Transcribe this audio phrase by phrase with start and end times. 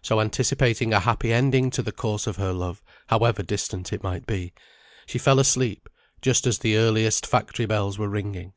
[0.00, 4.24] So anticipating a happy ending to the course of her love, however distant it might
[4.24, 4.52] be,
[5.06, 5.88] she fell asleep
[6.22, 8.52] just as the earliest factory bells were ringing.